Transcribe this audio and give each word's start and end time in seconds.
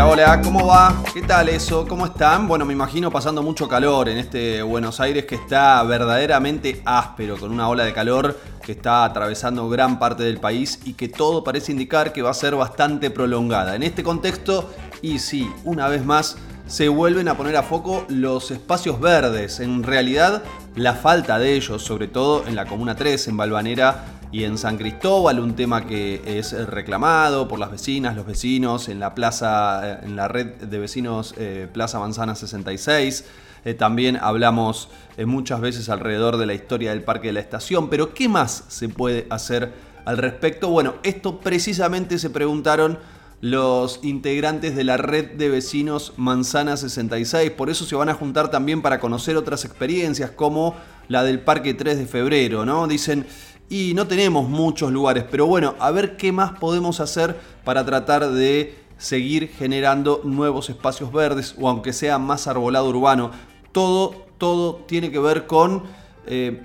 Hola, 0.00 0.40
¿cómo 0.42 0.64
va? 0.64 1.02
¿Qué 1.12 1.22
tal 1.22 1.48
eso? 1.48 1.86
¿Cómo 1.86 2.06
están? 2.06 2.46
Bueno, 2.46 2.64
me 2.64 2.72
imagino 2.72 3.10
pasando 3.10 3.42
mucho 3.42 3.66
calor 3.68 4.08
en 4.08 4.18
este 4.18 4.62
Buenos 4.62 5.00
Aires 5.00 5.24
que 5.24 5.34
está 5.34 5.82
verdaderamente 5.82 6.80
áspero, 6.84 7.36
con 7.36 7.50
una 7.50 7.68
ola 7.68 7.84
de 7.84 7.92
calor 7.92 8.38
que 8.62 8.72
está 8.72 9.04
atravesando 9.04 9.68
gran 9.68 9.98
parte 9.98 10.22
del 10.22 10.38
país 10.38 10.80
y 10.84 10.94
que 10.94 11.08
todo 11.08 11.42
parece 11.42 11.72
indicar 11.72 12.12
que 12.12 12.22
va 12.22 12.30
a 12.30 12.34
ser 12.34 12.54
bastante 12.54 13.10
prolongada. 13.10 13.74
En 13.74 13.82
este 13.82 14.04
contexto, 14.04 14.70
y 15.02 15.18
sí, 15.18 15.50
una 15.64 15.88
vez 15.88 16.04
más, 16.04 16.36
se 16.68 16.88
vuelven 16.88 17.28
a 17.28 17.36
poner 17.36 17.56
a 17.56 17.62
foco 17.64 18.04
los 18.08 18.50
espacios 18.52 19.00
verdes. 19.00 19.58
En 19.58 19.82
realidad, 19.82 20.42
la 20.76 20.94
falta 20.94 21.38
de 21.38 21.54
ellos, 21.54 21.82
sobre 21.82 22.06
todo 22.06 22.46
en 22.46 22.54
la 22.54 22.66
Comuna 22.66 22.94
3, 22.94 23.28
en 23.28 23.36
Balvanera, 23.36 24.17
y 24.30 24.44
en 24.44 24.58
San 24.58 24.76
Cristóbal, 24.76 25.40
un 25.40 25.54
tema 25.54 25.86
que 25.86 26.20
es 26.24 26.52
reclamado 26.66 27.48
por 27.48 27.58
las 27.58 27.70
vecinas, 27.70 28.14
los 28.14 28.26
vecinos, 28.26 28.88
en 28.88 29.00
la 29.00 29.14
plaza, 29.14 29.80
eh, 29.84 29.98
en 30.02 30.16
la 30.16 30.28
red 30.28 30.54
de 30.56 30.78
vecinos 30.78 31.34
eh, 31.38 31.66
Plaza 31.72 31.98
Manzana 31.98 32.34
66. 32.34 33.24
Eh, 33.64 33.74
también 33.74 34.18
hablamos 34.20 34.88
muchas 35.26 35.60
veces 35.60 35.88
alrededor 35.88 36.36
de 36.36 36.46
la 36.46 36.54
historia 36.54 36.90
del 36.90 37.02
Parque 37.02 37.28
de 37.28 37.32
la 37.32 37.40
Estación, 37.40 37.88
pero 37.88 38.14
¿qué 38.14 38.28
más 38.28 38.64
se 38.68 38.88
puede 38.88 39.26
hacer 39.30 39.72
al 40.04 40.18
respecto? 40.18 40.68
Bueno, 40.68 40.94
esto 41.02 41.40
precisamente 41.40 42.18
se 42.18 42.30
preguntaron 42.30 42.98
los 43.40 44.00
integrantes 44.02 44.76
de 44.76 44.84
la 44.84 44.96
red 44.96 45.32
de 45.32 45.48
vecinos 45.48 46.12
Manzana 46.16 46.76
66, 46.76 47.50
por 47.52 47.70
eso 47.70 47.84
se 47.84 47.94
van 47.94 48.08
a 48.08 48.14
juntar 48.14 48.50
también 48.50 48.82
para 48.82 49.00
conocer 49.00 49.36
otras 49.36 49.64
experiencias 49.64 50.30
como 50.30 50.74
la 51.08 51.22
del 51.22 51.40
Parque 51.40 51.74
3 51.74 51.98
de 51.98 52.06
Febrero, 52.06 52.64
¿no? 52.64 52.86
Dicen, 52.86 53.26
y 53.68 53.92
no 53.94 54.06
tenemos 54.06 54.48
muchos 54.48 54.90
lugares, 54.90 55.24
pero 55.30 55.46
bueno, 55.46 55.74
a 55.78 55.90
ver 55.90 56.16
qué 56.16 56.32
más 56.32 56.52
podemos 56.58 57.00
hacer 57.00 57.38
para 57.64 57.84
tratar 57.84 58.30
de 58.30 58.78
seguir 58.96 59.48
generando 59.48 60.22
nuevos 60.24 60.70
espacios 60.70 61.12
verdes 61.12 61.54
o 61.58 61.68
aunque 61.68 61.92
sea 61.92 62.18
más 62.18 62.46
arbolado 62.46 62.88
urbano. 62.88 63.30
Todo, 63.72 64.26
todo 64.38 64.76
tiene 64.86 65.10
que 65.10 65.18
ver 65.18 65.46
con 65.46 65.84
eh, 66.26 66.62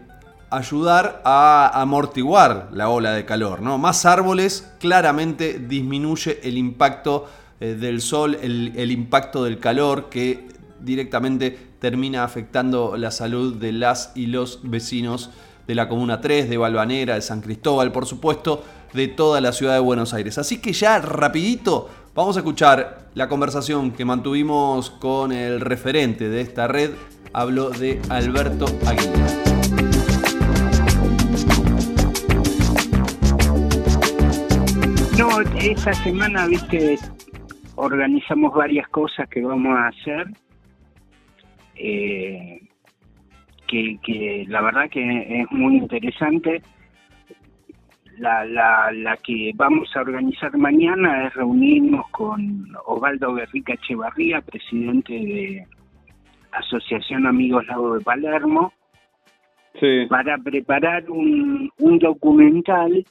ayudar 0.50 1.22
a 1.26 1.72
amortiguar 1.82 2.70
la 2.72 2.90
ola 2.90 3.12
de 3.12 3.26
calor. 3.26 3.62
¿no? 3.62 3.78
Más 3.78 4.06
árboles 4.06 4.72
claramente 4.80 5.60
disminuye 5.60 6.40
el 6.44 6.58
impacto 6.58 7.28
eh, 7.60 7.76
del 7.76 8.02
sol, 8.02 8.38
el, 8.42 8.74
el 8.76 8.92
impacto 8.92 9.44
del 9.44 9.60
calor 9.60 10.10
que 10.10 10.48
directamente 10.80 11.74
termina 11.80 12.24
afectando 12.24 12.96
la 12.98 13.12
salud 13.12 13.56
de 13.56 13.74
las 13.74 14.12
y 14.16 14.28
los 14.28 14.62
vecinos 14.64 15.32
de 15.68 15.76
la 15.76 15.88
Comuna 15.88 16.22
3, 16.22 16.50
de 16.50 16.58
Balvanera, 16.58 17.16
de 17.16 17.22
San 17.22 17.42
Cristóbal, 17.42 17.92
por 17.92 18.06
supuesto, 18.06 18.64
de 18.94 19.08
toda 19.08 19.42
la 19.42 19.52
ciudad 19.52 19.74
de 19.74 19.80
Buenos 19.80 20.14
Aires. 20.14 20.38
Así 20.38 20.62
que 20.62 20.74
ya 20.74 21.00
rapidito 21.00 21.90
vamos 22.14 22.38
a 22.38 22.40
escuchar 22.40 23.08
la 23.16 23.28
conversación 23.28 23.92
que 23.92 24.06
mantuvimos 24.06 24.90
con 24.92 25.32
el 25.32 25.62
referente 25.62 26.30
de 26.30 26.42
esta 26.42 26.68
red. 26.68 26.92
Hablo 27.34 27.70
de 27.70 28.00
Alberto 28.10 28.66
Aguirre. 28.86 29.44
No, 35.18 35.42
esta 35.60 35.94
semana, 35.94 36.46
viste, 36.48 37.00
organizamos 37.76 38.54
varias 38.54 38.88
cosas 38.90 39.28
que 39.30 39.42
vamos 39.42 39.76
a 39.76 39.88
hacer. 39.88 40.28
Eh, 41.76 42.62
que, 44.02 44.46
la 44.48 44.62
verdad 44.62 44.90
que 44.90 45.42
es 45.42 45.52
muy 45.52 45.78
interesante. 45.78 46.62
La, 48.18 48.46
la, 48.46 48.92
la 48.92 49.18
que 49.18 49.52
vamos 49.56 49.90
a 49.96 50.02
organizar 50.02 50.56
mañana 50.56 51.28
es 51.28 51.34
reunirnos 51.34 52.08
con 52.12 52.68
Osvaldo 52.86 53.34
Guerrica 53.34 53.74
Echevarría, 53.74 54.42
presidente 54.42 55.14
de 55.14 55.68
Asociación 56.52 57.26
Amigos 57.26 57.66
Lago 57.66 57.96
de 57.96 58.04
Palermo, 58.04 58.72
para 60.10 60.38
preparar 60.38 61.10
un, 61.10 61.72
un 61.80 62.00
documental 62.00 63.04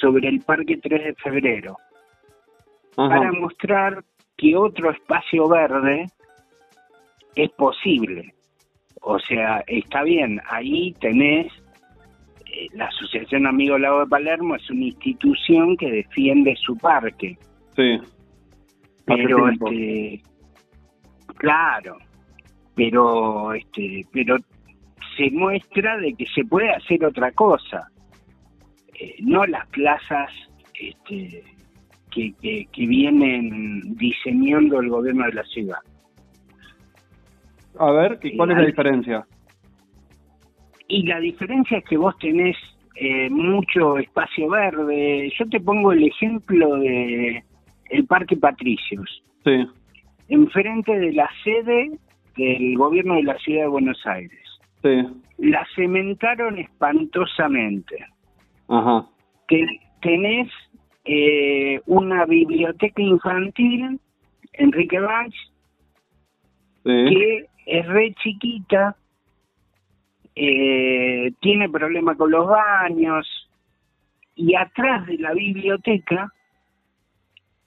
sobre 0.00 0.28
el 0.28 0.40
Parque 0.40 0.78
3 0.80 1.04
de 1.04 1.14
Febrero, 1.14 1.76
para 2.94 3.32
mostrar 3.32 4.04
que 4.36 4.56
otro 4.56 4.90
espacio 4.90 5.48
verde 5.48 6.06
es 7.34 7.50
posible. 7.50 8.34
O 9.02 9.18
sea, 9.18 9.64
está 9.66 10.04
bien, 10.04 10.40
ahí 10.48 10.94
tenés 11.00 11.52
eh, 12.46 12.68
la 12.74 12.86
Asociación 12.86 13.46
Amigos 13.46 13.80
Lago 13.80 14.00
de 14.00 14.06
Palermo 14.06 14.54
es 14.54 14.70
una 14.70 14.84
institución 14.84 15.76
que 15.76 15.90
defiende 15.90 16.54
su 16.56 16.76
parque. 16.76 17.36
Sí. 17.74 17.98
Pero 19.04 19.48
este 19.48 20.22
claro, 21.36 21.96
pero 22.76 23.52
este 23.54 24.06
pero 24.12 24.36
se 25.16 25.30
muestra 25.32 25.96
de 25.98 26.14
que 26.14 26.26
se 26.26 26.44
puede 26.44 26.70
hacer 26.70 27.04
otra 27.04 27.32
cosa. 27.32 27.88
Eh, 29.00 29.16
no 29.20 29.44
las 29.46 29.66
plazas 29.68 30.30
este, 30.74 31.42
que, 32.12 32.32
que 32.70 32.86
vienen 32.86 33.80
diseñando 33.96 34.80
el 34.80 34.90
gobierno 34.90 35.24
de 35.26 35.32
la 35.32 35.44
ciudad. 35.44 35.80
A 37.78 37.90
ver, 37.92 38.18
¿y 38.22 38.36
cuál 38.36 38.50
es 38.50 38.58
la 38.58 38.66
diferencia? 38.66 39.26
Y 40.88 41.06
la 41.06 41.20
diferencia 41.20 41.78
es 41.78 41.84
que 41.84 41.96
vos 41.96 42.16
tenés 42.18 42.56
eh, 42.96 43.30
mucho 43.30 43.98
espacio 43.98 44.48
verde. 44.50 45.32
Yo 45.38 45.48
te 45.48 45.60
pongo 45.60 45.92
el 45.92 46.04
ejemplo 46.04 46.76
de 46.76 47.42
el 47.90 48.06
Parque 48.06 48.36
Patricios. 48.36 49.22
Sí. 49.44 49.66
Enfrente 50.28 50.98
de 50.98 51.12
la 51.12 51.28
sede 51.44 51.92
del 52.36 52.76
gobierno 52.76 53.14
de 53.14 53.24
la 53.24 53.38
ciudad 53.38 53.62
de 53.62 53.68
Buenos 53.68 54.06
Aires. 54.06 54.40
Sí. 54.82 55.02
La 55.38 55.66
cementaron 55.74 56.58
espantosamente. 56.58 58.04
Ajá. 58.68 59.06
Que 59.48 59.66
tenés 60.00 60.48
eh, 61.04 61.80
una 61.86 62.24
biblioteca 62.26 63.02
infantil, 63.02 63.98
Enrique 64.52 65.00
Banch, 65.00 65.34
que 66.84 67.46
es 67.66 67.86
re 67.86 68.14
chiquita, 68.14 68.96
eh, 70.34 71.32
tiene 71.40 71.68
problemas 71.68 72.16
con 72.16 72.30
los 72.30 72.46
baños, 72.46 73.26
y 74.34 74.54
atrás 74.54 75.06
de 75.06 75.18
la 75.18 75.32
biblioteca 75.32 76.32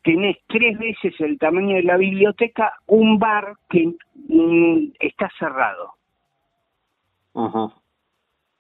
tenés 0.03 0.38
tres 0.47 0.78
veces 0.78 1.19
el 1.19 1.38
tamaño 1.38 1.75
de 1.75 1.83
la 1.83 1.97
biblioteca 1.97 2.73
un 2.88 3.17
bar 3.17 3.56
que 3.69 3.94
mm, 4.29 4.94
está 5.00 5.29
cerrado. 5.39 5.94
Ajá. 7.33 7.73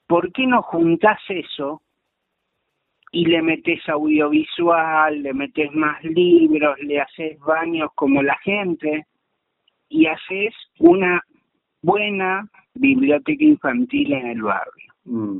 ¿Por 0.07 0.31
qué 0.31 0.45
no 0.45 0.61
juntás 0.61 1.19
eso 1.29 1.81
y 3.11 3.25
le 3.25 3.41
metes 3.41 3.87
audiovisual, 3.87 5.23
le 5.23 5.33
metes 5.33 5.71
más 5.73 6.03
libros, 6.03 6.77
le 6.79 6.99
haces 6.99 7.39
baños 7.39 7.89
como 7.95 8.21
la 8.21 8.37
gente? 8.37 9.05
Y 9.89 10.07
haces 10.07 10.53
una 10.79 11.21
buena 11.81 12.49
biblioteca 12.73 13.43
infantil 13.43 14.13
en 14.13 14.27
el 14.27 14.41
barrio. 14.41 14.93
Mm. 15.05 15.39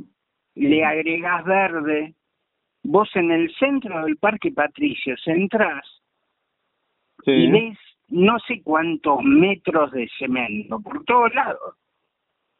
Le 0.54 0.84
agregas 0.84 1.44
verde. 1.44 2.14
Vos 2.82 3.10
en 3.14 3.32
el 3.32 3.52
centro 3.56 4.04
del 4.04 4.16
Parque 4.16 4.52
Patricio 4.52 5.16
entrás 5.26 5.84
y 7.24 7.50
ves 7.50 7.78
no 8.08 8.38
sé 8.46 8.62
cuántos 8.62 9.22
metros 9.24 9.90
de 9.90 10.08
cemento 10.18 10.80
por 10.80 11.04
todos 11.04 11.34
lados. 11.34 11.74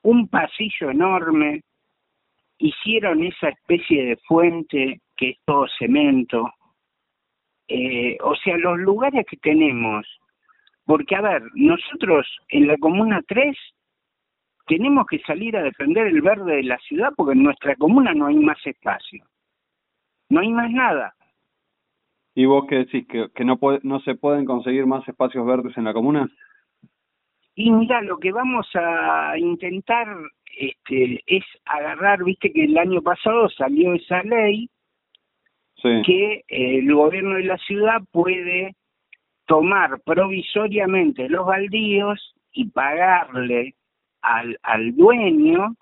Un 0.03 0.29
pasillo 0.29 0.91
enorme. 0.91 1.63
Hicieron 2.59 3.23
esa 3.23 3.51
especie 3.51 4.05
de 4.05 4.17
fuente 4.17 5.01
que 5.17 5.31
es 5.31 5.37
todo 5.45 5.67
cemento. 5.79 6.51
Eh, 7.69 8.17
o 8.23 8.35
sea, 8.37 8.57
los 8.57 8.79
lugares 8.79 9.25
que 9.29 9.37
tenemos 9.37 10.07
porque, 10.87 11.17
a 11.17 11.21
ver, 11.21 11.43
nosotros 11.55 12.27
en 12.49 12.69
la 12.69 12.77
Comuna 12.79 13.21
3 13.27 13.57
tenemos 14.67 15.07
que 15.07 15.19
salir 15.21 15.57
a 15.57 15.63
defender 15.63 16.07
el 16.07 16.23
verde 16.23 16.57
de 16.57 16.63
la 16.63 16.79
ciudad 16.79 17.13
porque 17.17 17.33
en 17.33 17.43
nuestra 17.43 17.77
comuna 17.77 18.13
no 18.15 18.27
hay 18.27 18.37
más 18.37 18.59
espacio. 18.67 19.25
No 20.29 20.41
hay 20.41 20.49
más 20.49 20.71
nada. 20.71 21.15
¿Y 22.35 22.47
vos 22.47 22.67
qué 22.69 22.77
decís? 22.77 23.07
¿Que, 23.09 23.29
que 23.35 23.45
no, 23.45 23.59
puede, 23.59 23.79
no 23.83 24.01
se 24.01 24.15
pueden 24.17 24.45
conseguir 24.45 24.87
más 24.87 25.07
espacios 25.09 25.47
verdes 25.47 25.77
en 25.77 25.85
la 25.85 25.93
comuna? 25.93 26.29
Y 27.55 27.71
mira, 27.71 28.03
lo 28.03 28.19
que 28.19 28.33
vamos 28.33 28.69
a 28.75 29.39
intentar 29.39 30.09
este, 30.59 31.23
es 31.27 31.45
agarrar, 31.65 32.23
viste 32.25 32.53
que 32.53 32.65
el 32.65 32.77
año 32.77 33.03
pasado 33.03 33.49
salió 33.49 33.95
esa 33.95 34.23
ley 34.23 34.69
que 36.05 36.45
eh, 36.49 36.79
el 36.79 36.93
gobierno 36.93 37.37
de 37.37 37.45
la 37.45 37.59
ciudad 37.59 38.03
puede 38.11 38.75
tomar 39.47 40.01
provisoriamente 40.05 41.29
los 41.29 41.47
baldíos 41.47 42.35
y 42.53 42.69
pagarle 42.71 43.75
al, 44.23 44.59
al 44.63 44.95
dueño 44.97 45.75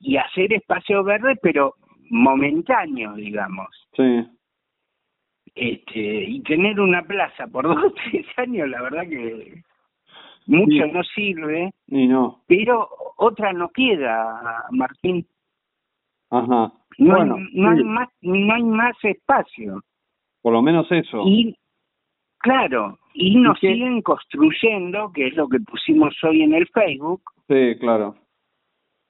y 0.00 0.16
hacer 0.16 0.52
espacio 0.52 1.02
verde, 1.02 1.36
pero 1.42 1.74
momentáneo, 2.10 3.14
digamos. 3.14 3.68
Sí. 3.96 4.26
Este, 5.54 6.24
y 6.24 6.40
tener 6.42 6.78
una 6.80 7.02
plaza 7.02 7.46
por 7.48 7.64
dos 7.68 7.84
o 7.84 7.92
tres 7.92 8.26
años, 8.36 8.68
la 8.68 8.82
verdad 8.82 9.02
que 9.08 9.62
mucho 10.46 10.86
no 10.92 11.02
sirve. 11.02 11.72
Y 11.86 12.06
no. 12.06 12.42
Pero 12.46 12.88
otra 13.16 13.52
no 13.52 13.68
queda, 13.70 14.64
Martín. 14.70 15.26
Ajá. 16.30 16.72
No, 16.98 17.14
hay, 17.14 17.28
no, 17.52 17.70
hay 17.70 17.84
más, 17.84 18.08
no 18.22 18.54
hay 18.54 18.62
más 18.62 18.96
espacio. 19.02 19.80
Por 20.42 20.52
lo 20.52 20.62
menos 20.62 20.90
eso. 20.90 21.22
Y, 21.26 21.56
claro, 22.38 22.98
y 23.14 23.34
nos 23.36 23.58
siguen 23.58 24.02
construyendo, 24.02 25.12
que 25.12 25.26
es 25.26 25.36
lo 25.36 25.48
que 25.48 25.60
pusimos 25.60 26.14
hoy 26.22 26.42
en 26.42 26.54
el 26.54 26.66
Facebook. 26.68 27.22
Sí, 27.48 27.76
claro. 27.78 28.14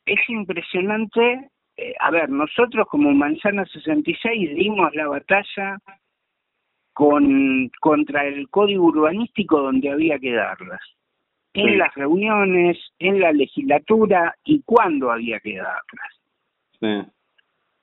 Es 0.06 0.20
impresionante. 0.28 1.50
Eh, 1.76 1.94
a 2.00 2.10
ver, 2.10 2.30
nosotros 2.30 2.86
como 2.88 3.12
Manzana 3.12 3.64
66 3.66 4.54
dimos 4.54 4.94
la 4.94 5.08
batalla 5.08 5.78
con 6.92 7.70
contra 7.80 8.26
el 8.26 8.48
código 8.48 8.86
urbanístico 8.86 9.60
donde 9.60 9.90
había 9.90 10.18
que 10.18 10.32
darlas. 10.32 10.80
En 11.54 11.78
las 11.78 11.94
reuniones, 11.94 12.78
en 12.98 13.20
la 13.20 13.32
legislatura 13.32 14.34
y 14.44 14.62
cuándo 14.62 15.10
había 15.10 15.40
que 15.40 15.56
darlas. 15.56 16.12
Sí. 16.80 17.12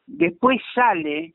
Después 0.07 0.61
sale 0.73 1.33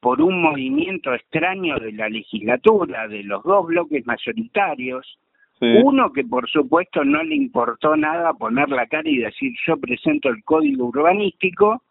por 0.00 0.22
un 0.22 0.40
movimiento 0.40 1.12
extraño 1.12 1.78
de 1.78 1.92
la 1.92 2.08
legislatura, 2.08 3.08
de 3.08 3.22
los 3.24 3.42
dos 3.42 3.66
bloques 3.66 4.06
mayoritarios, 4.06 5.18
uno 5.60 6.12
que 6.12 6.22
por 6.22 6.48
supuesto 6.48 7.04
no 7.04 7.22
le 7.24 7.34
importó 7.34 7.96
nada 7.96 8.32
poner 8.34 8.68
la 8.68 8.86
cara 8.86 9.08
y 9.08 9.18
decir 9.18 9.52
yo 9.66 9.76
presento 9.76 10.28
el 10.28 10.44
código 10.44 10.86
urbanístico, 10.86 11.82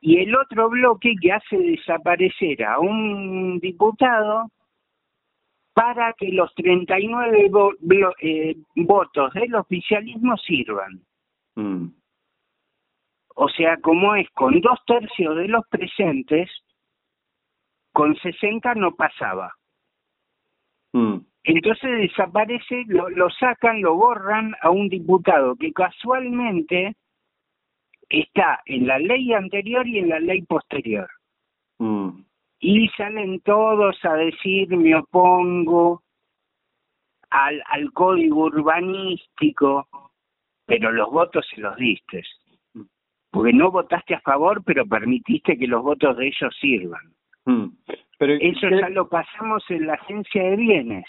y 0.00 0.18
el 0.18 0.36
otro 0.36 0.68
bloque 0.68 1.14
que 1.20 1.32
hace 1.32 1.56
desaparecer 1.58 2.64
a 2.64 2.78
un 2.78 3.58
diputado 3.60 4.50
para 5.74 6.12
que 6.14 6.28
los 6.28 6.54
39 6.54 7.50
eh, 8.20 8.56
votos 8.76 9.32
del 9.34 9.54
oficialismo 9.54 10.36
sirvan. 10.38 11.00
Mm. 11.54 11.88
O 13.34 13.48
sea, 13.48 13.76
como 13.78 14.14
es 14.14 14.30
con 14.30 14.60
dos 14.60 14.78
tercios 14.86 15.36
de 15.36 15.48
los 15.48 15.66
presentes, 15.68 16.50
con 17.96 18.14
60 18.14 18.74
no 18.74 18.94
pasaba. 18.94 19.54
Mm. 20.92 21.16
Entonces 21.44 21.90
desaparece, 21.96 22.84
lo, 22.88 23.08
lo 23.08 23.30
sacan, 23.30 23.80
lo 23.80 23.94
borran 23.94 24.54
a 24.60 24.68
un 24.68 24.90
diputado 24.90 25.56
que 25.56 25.72
casualmente 25.72 26.94
está 28.10 28.60
en 28.66 28.86
la 28.86 28.98
ley 28.98 29.32
anterior 29.32 29.88
y 29.88 30.00
en 30.00 30.10
la 30.10 30.20
ley 30.20 30.42
posterior. 30.42 31.08
Mm. 31.78 32.20
Y 32.60 32.86
salen 32.98 33.40
todos 33.40 33.96
a 34.04 34.12
decir 34.12 34.76
me 34.76 34.94
opongo 34.94 36.02
al, 37.30 37.62
al 37.70 37.92
código 37.92 38.44
urbanístico, 38.44 39.88
pero 40.66 40.92
los 40.92 41.10
votos 41.10 41.46
se 41.48 41.62
los 41.62 41.74
diste. 41.76 42.24
Porque 43.30 43.54
no 43.54 43.70
votaste 43.70 44.14
a 44.14 44.20
favor, 44.20 44.62
pero 44.64 44.84
permitiste 44.84 45.56
que 45.56 45.66
los 45.66 45.82
votos 45.82 46.14
de 46.18 46.26
ellos 46.26 46.54
sirvan. 46.60 47.15
Mm. 47.46 47.66
Pero, 48.18 48.32
Eso 48.34 48.68
ya 48.70 48.88
lo 48.88 49.08
pasamos 49.08 49.62
en 49.70 49.86
la 49.86 49.94
agencia 49.94 50.42
de 50.42 50.56
bienes. 50.56 51.04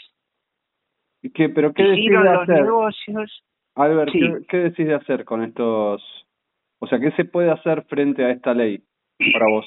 ¿Qué, 1.33 1.49
pero 1.49 1.73
qué 1.73 1.83
decide 1.83 2.11
los 2.11 2.41
hacer? 2.41 2.61
negocios. 2.63 3.43
Albert, 3.75 4.11
Sí. 4.11 4.19
¿qué, 4.19 4.45
¿qué 4.49 4.57
decide 4.57 4.93
hacer 4.95 5.25
con 5.25 5.43
estos? 5.43 6.03
O 6.79 6.87
sea, 6.87 6.99
¿qué 6.99 7.11
se 7.11 7.25
puede 7.25 7.49
hacer 7.51 7.83
frente 7.85 8.23
a 8.23 8.31
esta 8.31 8.53
ley 8.53 8.83
para 9.33 9.47
vos? 9.49 9.65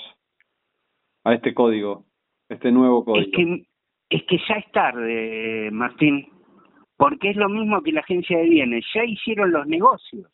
A 1.24 1.34
este 1.34 1.54
código, 1.54 2.04
este 2.48 2.70
nuevo 2.72 3.04
código. 3.04 3.26
Es 3.26 3.32
que, 3.34 3.64
es 4.10 4.22
que 4.24 4.38
ya 4.48 4.54
es 4.56 4.70
tarde, 4.72 5.70
Martín. 5.72 6.28
Porque 6.96 7.30
es 7.30 7.36
lo 7.36 7.48
mismo 7.48 7.82
que 7.82 7.92
la 7.92 8.00
agencia 8.00 8.38
de 8.38 8.48
bienes. 8.48 8.84
Ya 8.94 9.04
hicieron 9.04 9.50
los 9.52 9.66
negocios. 9.66 10.30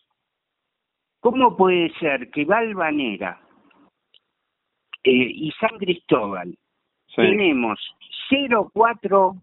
¿Cómo 1.21 1.56
puede 1.56 1.91
ser 2.00 2.31
que 2.31 2.44
Valvanera 2.44 3.41
eh, 5.06 5.31
y 5.35 5.50
San 5.61 5.79
Cristóbal 5.79 6.56
Sí. 7.08 7.23
tenemos 7.23 7.79
0,4 8.29 9.41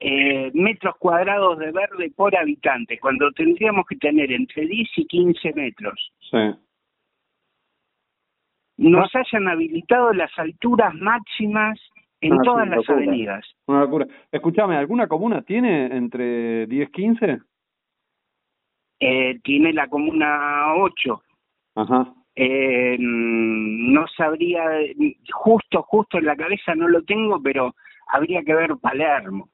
eh, 0.00 0.50
metros 0.54 0.94
cuadrados 0.98 1.58
de 1.58 1.72
verde 1.72 2.10
por 2.14 2.36
habitante, 2.36 2.98
cuando 2.98 3.30
tendríamos 3.32 3.86
que 3.86 3.96
tener 3.96 4.30
entre 4.32 4.66
10 4.66 4.88
y 4.96 5.06
15 5.06 5.52
metros. 5.54 6.12
Sí. 6.30 6.38
Nos 8.78 9.10
hayan 9.14 9.48
habilitado 9.48 10.12
las 10.12 10.30
alturas 10.38 10.94
máximas 10.94 11.80
en 12.20 12.32
Ah, 12.34 12.36
sí, 12.36 12.44
todas 12.44 12.68
las 12.68 12.76
locura. 12.78 12.96
avenidas. 12.96 13.46
Una 13.66 13.80
locura. 13.80 14.06
Escúchame, 14.30 14.76
¿alguna 14.76 15.08
comuna 15.08 15.42
tiene 15.42 15.86
entre 15.86 16.66
10 16.66 16.90
15? 16.90 17.38
Eh, 19.00 19.38
tiene 19.42 19.72
la 19.72 19.88
comuna 19.88 20.74
8. 20.76 21.22
Ajá. 21.76 22.12
Eh, 22.40 22.96
no 23.00 24.06
sabría, 24.16 24.62
justo, 25.32 25.82
justo 25.82 26.18
en 26.18 26.26
la 26.26 26.36
cabeza 26.36 26.72
no 26.76 26.86
lo 26.86 27.02
tengo, 27.02 27.42
pero 27.42 27.74
habría 28.06 28.44
que 28.44 28.54
ver 28.54 28.76
Palermo. 28.80 29.48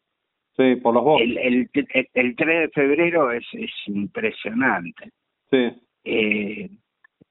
Sí, 0.54 0.76
por 0.76 0.92
los 0.92 1.02
vos. 1.02 1.18
El, 1.18 1.38
el, 1.38 1.70
el, 1.72 2.08
el 2.12 2.36
3 2.36 2.60
de 2.60 2.68
febrero 2.68 3.32
es, 3.32 3.46
es 3.54 3.70
impresionante. 3.86 5.12
Sí. 5.50 5.72
Eh, 6.04 6.68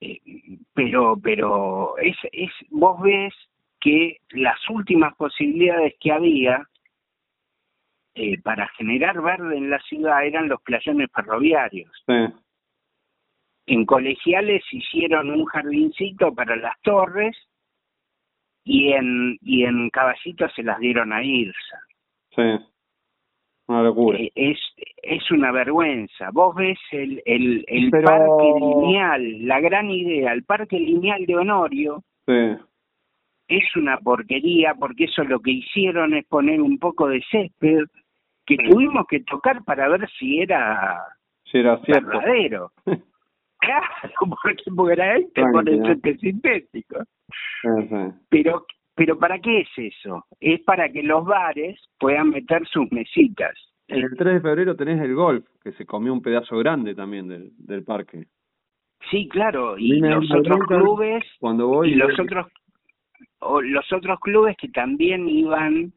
eh, 0.01 0.19
pero 0.73 1.19
pero 1.21 1.99
es, 1.99 2.17
es 2.31 2.49
vos 2.71 2.99
ves 3.03 3.35
que 3.79 4.17
las 4.31 4.57
últimas 4.71 5.15
posibilidades 5.15 5.93
que 5.99 6.11
había 6.11 6.67
eh, 8.15 8.41
para 8.41 8.67
generar 8.69 9.21
verde 9.21 9.55
en 9.55 9.69
la 9.69 9.79
ciudad 9.81 10.25
eran 10.25 10.49
los 10.49 10.63
playones 10.63 11.09
ferroviarios. 11.13 11.91
Sí. 12.07 12.42
En 13.65 13.85
colegiales 13.85 14.63
hicieron 14.71 15.29
un 15.29 15.45
jardincito 15.45 16.33
para 16.33 16.55
las 16.55 16.79
torres 16.81 17.35
y 18.65 18.91
en 18.93 19.37
y 19.41 19.63
en 19.63 19.89
Caballito 19.89 20.47
se 20.49 20.63
las 20.63 20.79
dieron 20.79 21.13
a 21.13 21.23
Irsa. 21.23 21.79
Sí. 22.35 22.41
Una 23.67 23.83
locura. 23.83 24.19
Eh, 24.19 24.31
es 24.35 24.59
es 25.01 25.31
una 25.31 25.51
vergüenza. 25.51 26.29
Vos 26.31 26.55
ves 26.55 26.77
el 26.91 27.21
el, 27.25 27.63
el 27.67 27.89
Pero- 27.89 28.05
parque 28.05 28.53
lineal, 28.59 29.47
la 29.47 29.59
gran 29.61 29.89
idea, 29.89 30.33
el 30.33 30.43
parque 30.43 30.79
lineal 30.79 31.25
de 31.25 31.35
Honorio 31.37 32.03
Sí. 32.25 32.55
es 33.47 33.75
una 33.77 33.97
porquería 33.97 34.75
porque 34.75 35.05
eso 35.05 35.23
lo 35.23 35.39
que 35.39 35.51
hicieron 35.51 36.13
es 36.13 36.25
poner 36.25 36.61
un 36.61 36.77
poco 36.79 37.07
de 37.07 37.21
césped 37.31 37.85
que 38.45 38.57
tuvimos 38.57 39.05
que 39.07 39.21
tocar 39.21 39.63
para 39.63 39.87
ver 39.87 40.09
si 40.19 40.39
era 40.41 40.99
Sí, 41.45 41.59
era 41.59 41.77
cierto. 41.85 42.07
verdadero. 42.07 42.71
Claro, 43.65 43.85
porque, 44.43 44.53
este 44.57 45.41
por 45.51 45.69
el 45.69 45.79
¿no? 45.79 45.85
césped 45.87 46.17
sintético. 46.19 47.03
Sí, 47.61 47.87
sí. 47.89 47.95
Pero 48.29 48.65
pero 48.95 49.17
¿para 49.17 49.39
qué 49.39 49.61
es 49.61 49.69
eso? 49.77 50.25
Es 50.39 50.61
para 50.61 50.87
que 50.89 51.01
los 51.01 51.25
bares 51.25 51.79
puedan 51.99 52.29
meter 52.29 52.67
sus 52.67 52.91
mesitas. 52.91 53.53
El 53.87 54.15
3 54.15 54.35
de 54.35 54.41
febrero 54.41 54.75
tenés 54.75 55.01
el 55.01 55.15
golf, 55.15 55.45
que 55.63 55.71
se 55.73 55.85
comió 55.85 56.13
un 56.13 56.21
pedazo 56.21 56.57
grande 56.57 56.93
también 56.95 57.27
del, 57.27 57.51
del 57.57 57.83
parque. 57.83 58.25
Sí, 59.09 59.27
claro, 59.27 59.77
y 59.77 59.99
los 59.99 60.29
a 60.31 60.37
otros 60.37 60.59
clubes 60.67 61.23
Cuando 61.39 61.67
voy... 61.67 61.91
y 61.91 61.95
los 61.95 62.17
otros 62.19 62.47
o 63.39 63.61
los 63.61 63.91
otros 63.91 64.19
clubes 64.21 64.55
que 64.57 64.69
también 64.69 65.27
iban 65.27 65.91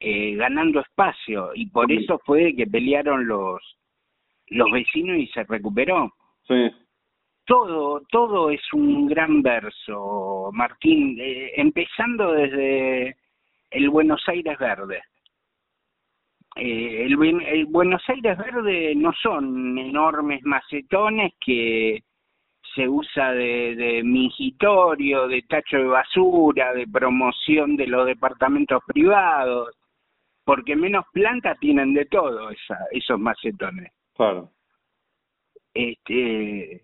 eh, 0.00 0.34
ganando 0.36 0.80
espacio 0.80 1.50
y 1.54 1.66
por 1.70 1.86
Sí. 1.86 1.98
eso 2.04 2.18
fue 2.26 2.54
que 2.54 2.66
pelearon 2.66 3.26
los 3.26 3.60
los 4.48 4.70
vecinos 4.72 5.16
y 5.18 5.26
se 5.28 5.44
recuperó 5.44 6.12
Sí. 6.48 6.70
todo 7.44 8.00
todo 8.10 8.50
es 8.50 8.62
un 8.72 9.06
gran 9.06 9.42
verso 9.42 10.50
Martín 10.52 11.16
eh, 11.20 11.52
empezando 11.56 12.32
desde 12.32 13.16
el 13.70 13.90
Buenos 13.90 14.22
Aires 14.28 14.58
verde 14.58 15.00
eh, 16.56 17.04
el, 17.04 17.16
Buen- 17.16 17.42
el 17.42 17.66
Buenos 17.66 18.02
Aires 18.08 18.36
verde 18.38 18.94
no 18.96 19.12
son 19.22 19.78
enormes 19.78 20.42
macetones 20.42 21.32
que 21.44 22.02
se 22.74 22.88
usa 22.88 23.32
de, 23.32 23.74
de 23.76 24.02
mingitorio, 24.04 25.26
de 25.26 25.42
tacho 25.42 25.78
de 25.78 25.84
basura, 25.84 26.72
de 26.74 26.86
promoción 26.86 27.76
de 27.76 27.86
los 27.86 28.06
departamentos 28.06 28.82
privados, 28.86 29.74
porque 30.44 30.76
menos 30.76 31.04
planta 31.12 31.54
tienen 31.56 31.92
de 31.94 32.04
todo 32.06 32.50
esa, 32.50 32.78
esos 32.92 33.18
macetones. 33.18 33.90
Claro. 34.14 34.50
Este, 35.74 36.82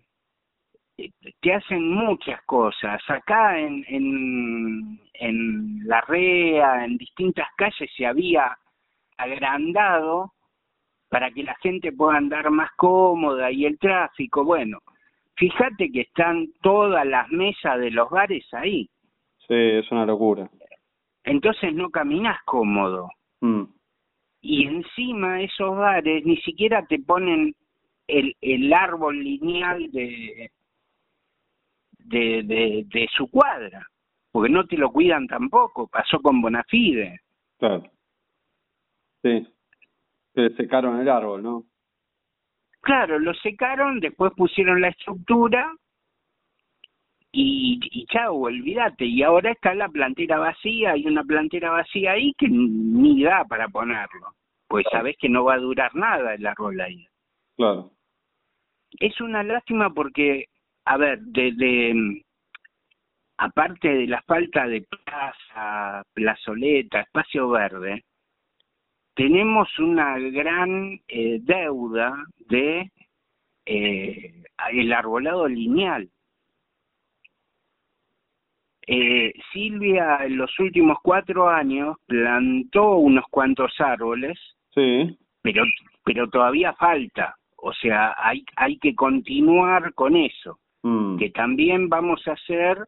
te 1.41 1.53
hacen 1.53 1.89
muchas 1.89 2.41
cosas. 2.43 3.01
Acá 3.07 3.59
en, 3.59 3.85
en, 3.87 4.99
en 5.13 5.87
La 5.87 6.01
Rea, 6.01 6.85
en 6.85 6.97
distintas 6.97 7.47
calles 7.57 7.89
se 7.95 8.05
había 8.05 8.57
agrandado 9.17 10.33
para 11.09 11.31
que 11.31 11.43
la 11.43 11.55
gente 11.61 11.91
pueda 11.91 12.17
andar 12.17 12.49
más 12.49 12.71
cómoda 12.75 13.51
y 13.51 13.65
el 13.65 13.77
tráfico, 13.79 14.43
bueno, 14.43 14.79
fíjate 15.35 15.91
que 15.91 16.01
están 16.01 16.47
todas 16.61 17.05
las 17.05 17.29
mesas 17.29 17.79
de 17.79 17.91
los 17.91 18.09
bares 18.09 18.45
ahí. 18.53 18.89
Sí, 19.47 19.53
es 19.53 19.89
una 19.91 20.05
locura. 20.05 20.49
Entonces 21.23 21.73
no 21.73 21.89
caminas 21.89 22.37
cómodo. 22.45 23.09
Mm. 23.41 23.63
Y 24.41 24.67
encima 24.67 25.41
esos 25.41 25.75
bares 25.75 26.25
ni 26.25 26.37
siquiera 26.37 26.85
te 26.85 26.99
ponen 26.99 27.55
el, 28.07 28.35
el 28.41 28.73
árbol 28.73 29.23
lineal 29.23 29.91
de, 29.91 30.51
de, 31.99 32.43
de, 32.43 32.85
de 32.87 33.07
su 33.15 33.29
cuadra, 33.29 33.87
porque 34.31 34.51
no 34.51 34.65
te 34.65 34.77
lo 34.77 34.91
cuidan 34.91 35.27
tampoco. 35.27 35.87
Pasó 35.87 36.19
con 36.19 36.41
Bonafide. 36.41 37.21
Claro. 37.57 37.83
Sí. 39.23 39.47
Se 40.33 40.49
secaron 40.55 40.99
el 40.99 41.09
árbol, 41.09 41.41
¿no? 41.41 41.63
Claro, 42.81 43.17
lo 43.17 43.33
secaron, 43.33 43.99
después 43.99 44.31
pusieron 44.37 44.79
la 44.79 44.89
estructura 44.89 45.73
y, 47.31 47.79
y 47.81 48.05
chao, 48.05 48.35
olvídate. 48.35 49.05
Y 49.05 49.23
ahora 49.23 49.51
está 49.51 49.73
la 49.73 49.89
plantera 49.89 50.37
vacía, 50.37 50.91
hay 50.91 51.07
una 51.07 51.23
plantera 51.23 51.71
vacía 51.71 52.11
ahí 52.11 52.33
que 52.37 52.47
ni 52.47 53.23
da 53.23 53.43
para 53.45 53.67
ponerlo. 53.69 54.35
Pues 54.67 54.85
sabes 54.91 55.15
que 55.17 55.29
no 55.29 55.45
va 55.45 55.55
a 55.55 55.59
durar 55.59 55.95
nada 55.95 56.35
el 56.35 56.45
árbol 56.45 56.79
ahí. 56.79 57.07
Claro. 57.55 57.91
Es 58.99 59.19
una 59.21 59.43
lástima 59.43 59.93
porque, 59.93 60.45
a 60.85 60.97
ver, 60.97 61.19
desde 61.21 62.23
aparte 63.37 63.89
de 63.89 64.07
la 64.07 64.21
falta 64.23 64.67
de 64.67 64.81
plaza, 64.81 66.03
plazoleta, 66.13 67.01
espacio 67.01 67.49
verde, 67.49 68.03
tenemos 69.13 69.67
una 69.79 70.17
gran 70.19 70.99
eh, 71.07 71.39
deuda 71.41 72.15
de 72.49 72.91
eh, 73.65 74.43
el 74.71 74.93
arbolado 74.93 75.47
lineal. 75.47 76.09
Eh, 78.87 79.33
Silvia 79.51 80.19
en 80.25 80.37
los 80.37 80.59
últimos 80.59 80.99
cuatro 81.01 81.49
años 81.49 81.97
plantó 82.05 82.97
unos 82.97 83.25
cuantos 83.31 83.73
árboles, 83.79 84.37
sí. 84.75 85.17
pero 85.41 85.63
pero 86.03 86.29
todavía 86.29 86.73
falta, 86.73 87.35
o 87.65 87.73
sea 87.73 88.13
hay 88.17 88.45
hay 88.55 88.77
que 88.77 88.93
continuar 88.93 89.93
con 89.95 90.15
eso, 90.15 90.59
mm. 90.83 91.17
que 91.17 91.31
también 91.31 91.89
vamos 91.89 92.21
a 92.27 92.33
hacer 92.33 92.87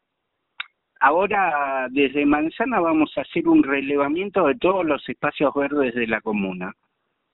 Ahora, 0.99 1.87
desde 1.91 2.25
Manzana 2.25 2.79
vamos 2.79 3.15
a 3.17 3.21
hacer 3.21 3.47
un 3.47 3.61
relevamiento 3.61 4.47
de 4.47 4.55
todos 4.55 4.83
los 4.83 5.07
espacios 5.07 5.53
verdes 5.53 5.93
de 5.93 6.07
la 6.07 6.21
comuna. 6.21 6.73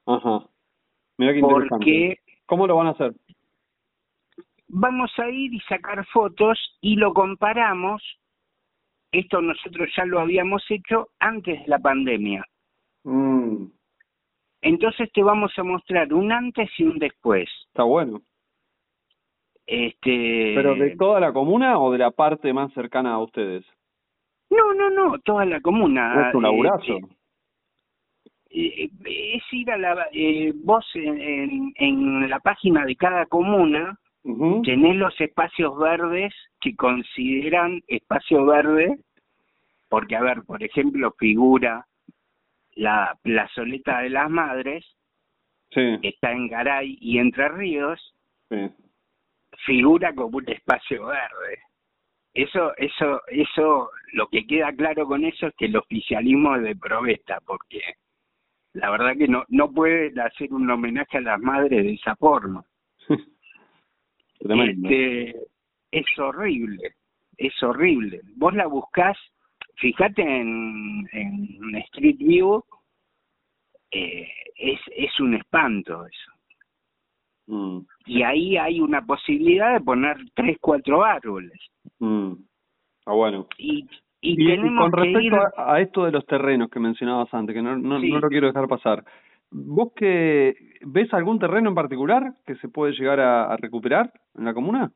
Ajá. 0.05 0.45
Mira 1.17 1.31
qué 1.31 1.39
interesante. 1.39 1.69
Porque 1.69 2.19
¿Cómo 2.45 2.67
lo 2.67 2.75
van 2.75 2.87
a 2.87 2.91
hacer? 2.91 3.13
Vamos 4.67 5.11
a 5.17 5.29
ir 5.29 5.53
y 5.53 5.59
sacar 5.61 6.05
fotos 6.07 6.59
y 6.81 6.95
lo 6.95 7.13
comparamos. 7.13 8.03
Esto 9.11 9.41
nosotros 9.41 9.89
ya 9.95 10.05
lo 10.05 10.19
habíamos 10.19 10.63
hecho 10.69 11.09
antes 11.19 11.61
de 11.61 11.67
la 11.67 11.79
pandemia. 11.79 12.45
Mm. 13.03 13.65
Entonces 14.63 15.11
te 15.11 15.21
vamos 15.21 15.51
a 15.57 15.63
mostrar 15.63 16.13
un 16.13 16.31
antes 16.31 16.69
y 16.77 16.83
un 16.85 16.97
después. 16.97 17.49
Está 17.67 17.83
bueno. 17.83 18.21
Este, 19.65 20.53
¿Pero 20.55 20.75
de 20.75 20.95
toda 20.95 21.19
la 21.19 21.33
comuna 21.33 21.79
o 21.79 21.91
de 21.91 21.97
la 21.97 22.11
parte 22.11 22.53
más 22.53 22.71
cercana 22.73 23.13
a 23.13 23.19
ustedes? 23.19 23.65
No, 24.49 24.73
no, 24.73 24.89
no, 24.89 25.19
toda 25.19 25.45
la 25.45 25.59
comuna. 25.59 26.29
Es 26.29 26.35
un 26.35 26.43
laburazo. 26.43 26.97
Eh, 28.49 28.85
eh, 28.85 28.89
es 29.35 29.43
ir 29.51 29.69
a 29.69 29.77
la... 29.77 30.07
Eh, 30.13 30.53
vos 30.55 30.85
en, 30.95 31.73
en, 31.75 32.29
la 32.29 32.39
página 32.39 32.85
de 32.85 32.95
cada 32.95 33.25
comuna 33.25 33.97
uh 34.23 34.61
tenés 34.61 34.95
los 34.95 35.19
espacios 35.19 35.77
verdes 35.77 36.33
que 36.61 36.73
consideran 36.77 37.81
espacio 37.87 38.45
verde, 38.45 38.97
porque, 39.89 40.15
a 40.15 40.21
ver, 40.21 40.43
por 40.43 40.63
ejemplo, 40.63 41.13
figura 41.19 41.85
la 42.75 43.17
plazoleta 43.21 43.99
de 43.99 44.09
las 44.09 44.29
madres, 44.29 44.85
sí. 45.71 45.99
que 46.01 46.09
está 46.09 46.31
en 46.31 46.47
Garay 46.47 46.97
y 46.99 47.17
Entre 47.19 47.47
Ríos, 47.49 48.13
sí 48.49 48.69
figura 49.65 50.13
como 50.13 50.37
un 50.37 50.49
espacio 50.49 51.07
verde. 51.07 51.59
Eso, 52.33 52.75
eso, 52.77 53.21
eso, 53.27 53.89
lo 54.13 54.27
que 54.27 54.45
queda 54.47 54.73
claro 54.73 55.05
con 55.05 55.23
eso 55.23 55.47
es 55.47 55.55
que 55.55 55.65
el 55.65 55.77
oficialismo 55.77 56.55
es 56.55 56.63
de 56.63 56.75
provesta, 56.75 57.39
porque 57.45 57.79
la 58.73 58.89
verdad 58.89 59.15
que 59.17 59.27
no, 59.27 59.43
no 59.49 59.71
pueden 59.71 60.19
hacer 60.19 60.51
un 60.51 60.69
homenaje 60.69 61.17
a 61.17 61.21
las 61.21 61.39
madres 61.39 61.83
de 61.83 61.93
esa 61.93 62.15
forma. 62.15 62.65
este, 64.39 65.35
es 65.91 66.19
horrible, 66.19 66.95
es 67.37 67.61
horrible. 67.61 68.21
Vos 68.35 68.55
la 68.55 68.65
buscás, 68.65 69.17
fíjate 69.75 70.21
en, 70.21 71.07
en 71.11 71.75
Street 71.87 72.17
View, 72.17 72.63
eh, 73.91 74.27
es, 74.55 74.79
es 74.95 75.19
un 75.19 75.35
espanto 75.35 76.05
eso. 76.05 76.31
Mm. 77.47 77.79
Y 78.05 78.23
ahí 78.23 78.57
hay 78.57 78.79
una 78.79 79.05
posibilidad 79.05 79.73
de 79.73 79.81
poner 79.81 80.17
tres, 80.33 80.57
cuatro 80.61 81.03
árboles. 81.03 81.59
Mm. 81.99 82.33
Ah, 83.05 83.13
bueno. 83.13 83.47
Y, 83.57 83.85
y, 84.21 84.35
tenemos 84.37 84.89
con 84.89 84.91
respecto 84.93 85.21
ir... 85.21 85.33
a, 85.35 85.73
a, 85.73 85.81
esto 85.81 86.05
de 86.05 86.11
los 86.11 86.25
terrenos 86.25 86.69
que 86.69 86.79
mencionabas 86.79 87.33
antes, 87.33 87.53
que 87.53 87.61
no, 87.61 87.77
no, 87.77 87.99
sí. 87.99 88.09
no 88.09 88.19
lo 88.19 88.29
quiero 88.29 88.47
dejar 88.47 88.67
pasar, 88.67 89.03
¿vos 89.51 89.91
que 89.95 90.55
ves 90.81 91.13
algún 91.13 91.39
terreno 91.39 91.69
en 91.69 91.75
particular 91.75 92.33
que 92.45 92.55
se 92.55 92.69
puede 92.69 92.93
llegar 92.93 93.19
a, 93.19 93.51
a 93.51 93.57
recuperar 93.57 94.11
en 94.37 94.45
la 94.45 94.53
comuna? 94.53 94.91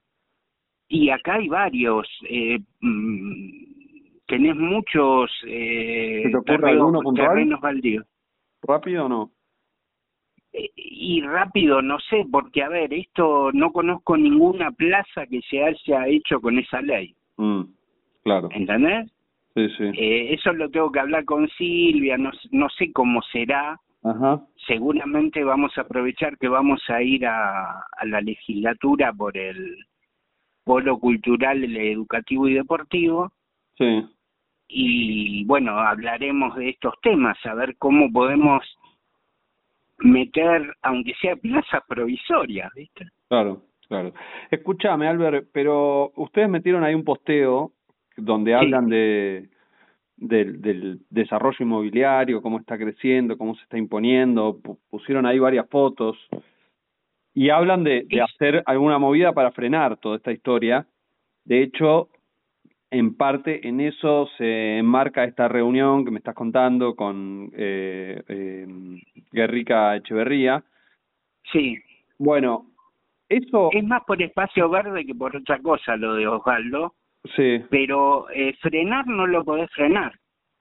Y 0.88 1.10
acá 1.10 1.36
hay 1.36 1.50
varios. 1.50 2.08
Eh, 2.30 2.60
mmm, 2.80 3.67
tenés 4.28 4.56
muchos 4.56 5.32
eh, 5.46 6.24
¿Se 6.32 6.42
te 6.44 6.54
alguno 6.70 7.02
puntual? 7.02 7.30
terrenos 7.30 7.62
baldíos. 7.62 8.06
¿Rápido 8.62 9.06
o 9.06 9.10
no? 9.10 9.32
y 10.76 11.22
rápido 11.22 11.82
no 11.82 12.00
sé 12.00 12.26
porque 12.32 12.64
a 12.64 12.70
ver 12.70 12.94
esto 12.94 13.52
no 13.54 13.72
conozco 13.72 14.18
ninguna 14.18 14.72
plaza 14.72 15.26
que 15.28 15.42
se 15.50 15.64
haya 15.64 16.08
hecho 16.08 16.42
con 16.42 16.58
esa 16.58 16.82
ley 16.82 17.16
mm, 17.38 17.62
claro 18.24 18.50
¿entendés? 18.52 19.12
sí 19.54 19.68
sí 19.78 19.84
eh, 19.94 20.34
eso 20.34 20.54
lo 20.54 20.70
tengo 20.70 20.92
que 20.92 21.00
hablar 21.00 21.26
con 21.26 21.48
Silvia 21.50 22.18
no 22.18 22.32
no 22.52 22.70
sé 22.70 22.92
cómo 22.92 23.22
será 23.32 23.80
Ajá. 24.04 24.42
seguramente 24.68 25.44
vamos 25.44 25.78
a 25.78 25.82
aprovechar 25.82 26.38
que 26.38 26.48
vamos 26.48 26.82
a 26.88 27.02
ir 27.04 27.26
a, 27.26 27.82
a 27.96 28.06
la 28.06 28.22
legislatura 28.22 29.14
por 29.14 29.38
el 29.38 29.78
polo 30.64 30.98
cultural 31.00 31.64
educativo 31.64 32.48
y 32.48 32.54
deportivo 32.56 33.32
sí 33.78 34.06
y 34.68 35.46
bueno 35.46 35.80
hablaremos 35.80 36.56
de 36.56 36.70
estos 36.70 36.94
temas 37.02 37.38
a 37.46 37.54
ver 37.54 37.76
cómo 37.78 38.12
podemos 38.12 38.64
meter, 40.00 40.76
aunque 40.82 41.14
sea 41.22 41.36
plaza 41.36 41.84
provisoria, 41.88 42.70
¿viste? 42.76 43.08
Claro, 43.28 43.64
claro. 43.88 44.14
Escúchame, 44.52 45.08
Albert, 45.08 45.50
pero 45.52 46.12
ustedes 46.16 46.50
metieron 46.50 46.84
ahí 46.84 46.94
un 46.94 47.04
posteo 47.04 47.72
donde 48.16 48.52
sí. 48.52 48.56
hablan 48.56 48.90
de 48.90 49.50
del, 50.18 50.62
del 50.62 51.00
desarrollo 51.12 51.58
inmobiliario, 51.60 52.42
cómo 52.42 52.60
está 52.60 52.76
creciendo, 52.78 53.38
cómo 53.38 53.56
se 53.56 53.62
está 53.64 53.78
imponiendo, 53.78 54.60
pusieron 54.90 55.28
ahí 55.28 55.38
varias 55.38 55.70
fotos 55.70 56.18
y 57.36 57.52
hablan 57.52 57.84
de, 57.84 58.06
de 58.10 58.22
hacer 58.22 58.64
alguna 58.66 58.98
movida 58.98 59.32
para 59.34 59.52
frenar 59.52 59.98
toda 59.98 60.18
esta 60.18 60.32
historia. 60.32 60.88
De 61.46 61.62
hecho, 61.62 62.10
en 62.90 63.16
parte 63.16 63.68
en 63.68 63.80
eso 63.82 64.30
se 64.38 64.78
enmarca 64.78 65.26
esta 65.26 65.48
reunión 65.48 66.06
que 66.06 66.12
me 66.12 66.20
estás 66.20 66.36
contando 66.36 66.96
con 66.96 67.52
eh, 67.54 68.24
eh, 68.28 68.68
Guerrica 69.32 69.96
Echeverría. 69.96 70.64
Sí. 71.52 71.78
Bueno, 72.18 72.68
eso... 73.28 73.70
Es 73.72 73.84
más 73.84 74.04
por 74.06 74.22
espacio 74.22 74.70
verde 74.70 75.06
que 75.06 75.16
por 75.16 75.36
otra 75.36 75.60
cosa 75.60 75.98
lo 75.98 76.16
de 76.16 76.28
Osvaldo. 76.28 76.94
Sí. 77.36 77.62
Pero 77.70 78.30
eh, 78.30 78.56
frenar 78.62 79.06
no 79.08 79.28
lo 79.28 79.44
podés 79.44 79.70
frenar. 79.72 80.14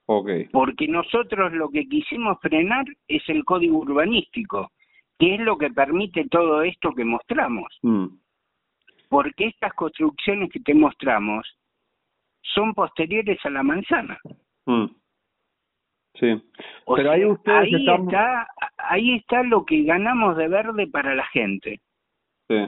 Ok. 0.07 0.29
Porque 0.53 0.89
nosotros 0.89 1.53
lo 1.53 1.69
que 1.69 1.87
quisimos 1.89 2.39
frenar 2.41 2.85
es 3.09 3.23
el 3.29 3.45
código 3.45 3.79
urbanístico, 3.79 4.71
que 5.19 5.35
es 5.35 5.41
lo 5.41 5.57
que 5.59 5.71
permite 5.71 6.27
todo 6.29 6.63
esto 6.63 6.93
que 6.93 7.05
mostramos. 7.05 7.73
Mm. 7.83 8.07
Porque 9.09 9.47
estas 9.47 9.73
construcciones 9.75 10.51
que 10.51 10.61
te 10.61 10.75
mostramos 10.75 11.47
son 12.55 12.75
posteriores 12.75 13.39
a 13.45 13.51
la 13.51 13.63
manzana. 13.63 14.19
Mm. 14.67 14.87
Sí. 16.15 16.43
O 16.87 16.95
Pero 16.97 17.09
sea, 17.09 17.17
ahí 17.17 17.25
ustedes 17.25 17.59
ahí 17.59 17.75
están... 17.75 18.05
está 18.05 18.49
ahí 18.79 19.15
está 19.17 19.43
lo 19.43 19.65
que 19.65 19.83
ganamos 19.83 20.37
de 20.37 20.49
verde 20.49 20.87
para 20.87 21.15
la 21.15 21.27
gente. 21.27 21.81
Sí. 22.49 22.67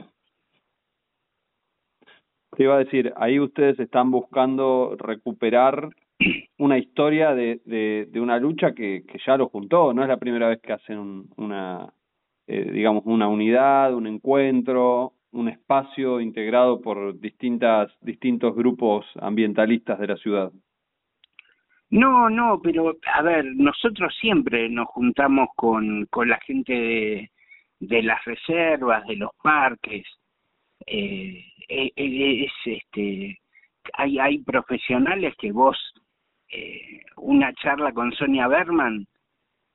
Te 2.55 2.63
iba 2.63 2.75
a 2.75 2.79
decir, 2.79 3.13
ahí 3.17 3.39
ustedes 3.39 3.79
están 3.79 4.11
buscando 4.11 4.95
recuperar 4.97 5.89
una 6.57 6.77
historia 6.77 7.33
de, 7.33 7.61
de, 7.65 8.07
de 8.11 8.19
una 8.19 8.37
lucha 8.37 8.73
que, 8.73 9.03
que 9.07 9.19
ya 9.25 9.37
lo 9.37 9.49
juntó, 9.49 9.93
no 9.93 10.01
es 10.01 10.09
la 10.09 10.17
primera 10.17 10.49
vez 10.49 10.59
que 10.61 10.73
hacen 10.73 10.97
un, 10.97 11.29
una, 11.37 11.93
eh, 12.47 12.69
digamos, 12.71 13.03
una 13.05 13.27
unidad, 13.27 13.93
un 13.93 14.07
encuentro, 14.07 15.13
un 15.31 15.49
espacio 15.49 16.19
integrado 16.19 16.81
por 16.81 17.19
distintas 17.19 17.91
distintos 18.01 18.55
grupos 18.55 19.05
ambientalistas 19.19 19.99
de 19.99 20.07
la 20.07 20.17
ciudad. 20.17 20.51
No, 21.91 22.29
no, 22.29 22.59
pero 22.61 22.95
a 23.13 23.21
ver, 23.21 23.45
nosotros 23.55 24.15
siempre 24.19 24.69
nos 24.69 24.87
juntamos 24.89 25.49
con, 25.55 26.05
con 26.11 26.29
la 26.29 26.39
gente 26.45 26.73
de, 26.73 27.31
de 27.79 28.03
las 28.03 28.23
reservas, 28.25 29.05
de 29.07 29.15
los 29.15 29.31
parques. 29.41 30.05
Eh, 30.85 31.45
eh, 31.67 31.91
eh, 31.95 32.45
es, 32.45 32.51
este, 32.65 33.39
hay, 33.93 34.19
hay 34.19 34.39
profesionales 34.39 35.33
que 35.37 35.51
vos, 35.51 35.77
eh, 36.51 37.01
una 37.17 37.53
charla 37.53 37.91
con 37.91 38.11
Sonia 38.13 38.47
Berman, 38.47 39.07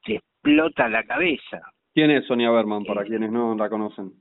te 0.05 0.17
explota 0.17 0.89
la 0.89 1.03
cabeza. 1.03 1.63
¿Quién 1.95 2.11
es 2.11 2.27
Sonia 2.27 2.51
Berman, 2.51 2.85
para 2.85 3.05
quienes 3.05 3.31
no 3.31 3.55
la 3.57 3.69
conocen? 3.69 4.13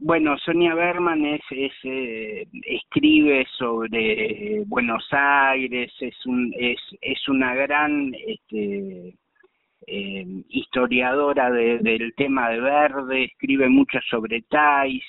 Bueno, 0.00 0.36
Sonia 0.38 0.74
Berman 0.74 1.24
es, 1.24 1.40
es 1.50 1.72
eh, 1.84 2.46
escribe 2.64 3.46
sobre 3.56 4.62
Buenos 4.66 5.06
Aires, 5.10 5.92
es 6.00 6.26
un 6.26 6.52
es 6.58 6.78
es 7.00 7.28
una 7.28 7.54
gran 7.54 8.12
este, 8.14 9.14
eh, 9.86 10.26
historiadora 10.48 11.50
de, 11.50 11.78
del 11.78 12.14
tema 12.14 12.50
de 12.50 12.60
verde, 12.60 13.24
escribe 13.24 13.68
mucho 13.68 13.98
sobre 14.10 14.42
Thais, 14.42 15.02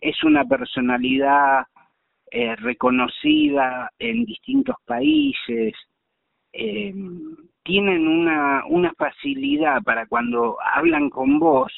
es 0.00 0.22
una 0.24 0.44
personalidad 0.44 1.66
eh, 2.30 2.56
reconocida 2.56 3.90
en 3.98 4.24
distintos 4.24 4.76
países, 4.86 5.74
eh, 6.52 6.94
tienen 7.62 8.08
una, 8.08 8.64
una 8.68 8.92
facilidad 8.94 9.82
para 9.82 10.06
cuando 10.06 10.56
hablan 10.60 11.10
con 11.10 11.38
vos, 11.38 11.72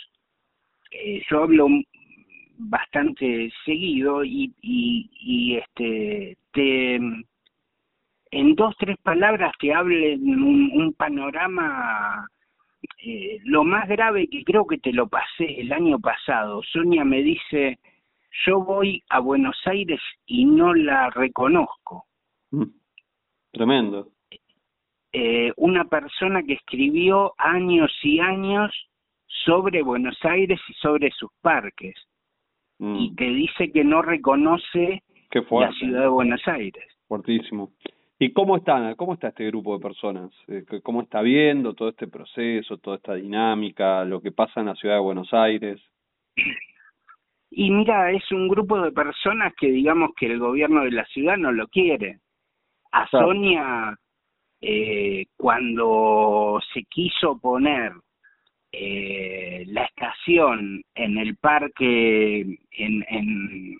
eh, 0.92 1.22
yo 1.30 1.42
hablo 1.44 1.68
bastante 2.68 3.52
seguido 3.64 4.24
y, 4.24 4.52
y, 4.60 5.10
y 5.20 5.56
este 5.56 6.36
te 6.52 6.96
en 8.32 8.54
dos 8.54 8.74
tres 8.78 8.96
palabras 9.02 9.52
te 9.58 9.74
hablen 9.74 10.22
un, 10.22 10.70
un 10.74 10.92
panorama 10.94 12.28
eh, 13.04 13.38
lo 13.44 13.64
más 13.64 13.88
grave 13.88 14.28
que 14.28 14.44
creo 14.44 14.66
que 14.66 14.78
te 14.78 14.92
lo 14.92 15.06
pasé 15.08 15.60
el 15.60 15.72
año 15.72 15.98
pasado. 15.98 16.62
Sonia 16.62 17.04
me 17.04 17.22
dice 17.22 17.78
yo 18.46 18.60
voy 18.60 19.02
a 19.10 19.20
Buenos 19.20 19.56
Aires 19.66 20.00
y 20.26 20.44
no 20.44 20.72
la 20.72 21.10
reconozco 21.10 22.06
mm. 22.50 22.64
tremendo. 23.52 24.08
Eh, 25.12 25.52
una 25.56 25.84
persona 25.84 26.42
que 26.42 26.54
escribió 26.54 27.34
años 27.36 27.92
y 28.02 28.18
años 28.18 28.72
sobre 29.44 29.82
Buenos 29.82 30.16
Aires 30.22 30.58
y 30.68 30.72
sobre 30.74 31.10
sus 31.10 31.30
parques 31.42 31.94
mm. 32.82 32.96
y 32.96 33.14
te 33.14 33.24
dice 33.24 33.70
que 33.70 33.84
no 33.84 34.02
reconoce 34.02 35.02
la 35.50 35.72
ciudad 35.72 36.02
de 36.02 36.08
Buenos 36.08 36.46
Aires. 36.46 36.84
Fuertísimo. 37.06 37.70
¿Y 38.18 38.32
cómo 38.32 38.56
está, 38.56 38.94
cómo 38.96 39.14
está 39.14 39.28
este 39.28 39.46
grupo 39.46 39.76
de 39.76 39.82
personas? 39.82 40.30
Eh, 40.48 40.64
¿Cómo 40.82 41.02
está 41.02 41.22
viendo 41.22 41.74
todo 41.74 41.88
este 41.88 42.06
proceso, 42.06 42.78
toda 42.78 42.96
esta 42.96 43.14
dinámica, 43.14 44.04
lo 44.04 44.20
que 44.20 44.32
pasa 44.32 44.60
en 44.60 44.66
la 44.66 44.74
ciudad 44.74 44.96
de 44.96 45.00
Buenos 45.00 45.32
Aires? 45.32 45.80
Y 47.50 47.70
mira, 47.70 48.10
es 48.10 48.30
un 48.32 48.48
grupo 48.48 48.80
de 48.80 48.92
personas 48.92 49.52
que 49.58 49.68
digamos 49.68 50.10
que 50.16 50.26
el 50.26 50.38
gobierno 50.38 50.84
de 50.84 50.92
la 50.92 51.04
ciudad 51.06 51.36
no 51.36 51.52
lo 51.52 51.68
quiere. 51.68 52.20
A 52.92 53.08
Sonia, 53.08 53.96
eh, 54.60 55.26
cuando 55.36 56.60
se 56.72 56.84
quiso 56.84 57.38
poner 57.38 57.92
eh, 58.72 59.64
la 59.68 59.84
estación 59.84 60.82
en 60.94 61.18
el 61.18 61.36
parque, 61.36 62.40
en, 62.40 63.04
en, 63.08 63.76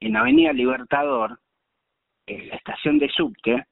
en 0.00 0.16
Avenida 0.16 0.52
Libertador, 0.52 1.38
en 2.26 2.48
la 2.48 2.56
estación 2.56 2.98
de 2.98 3.08
subte, 3.08 3.64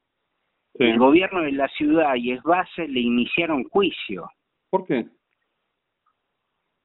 el 0.77 0.97
gobierno 0.97 1.41
de 1.41 1.53
la 1.53 1.67
ciudad 1.69 2.15
y 2.15 2.35
base 2.37 2.87
le 2.87 2.99
iniciaron 2.99 3.63
juicio. 3.65 4.29
¿Por 4.69 4.85
qué? 4.85 5.05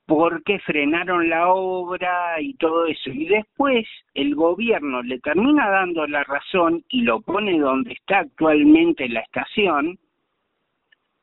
Porque 0.07 0.59
frenaron 0.61 1.29
la 1.29 1.53
obra 1.53 2.41
y 2.41 2.55
todo 2.55 2.87
eso. 2.87 3.11
Y 3.11 3.27
después 3.27 3.87
el 4.15 4.35
gobierno 4.35 5.03
le 5.03 5.19
termina 5.21 5.69
dando 5.71 6.07
la 6.07 6.23
razón 6.25 6.85
y 6.89 7.03
lo 7.03 7.21
pone 7.21 7.59
donde 7.59 7.93
está 7.93 8.21
actualmente 8.21 9.09
la 9.09 9.21
estación, 9.21 9.99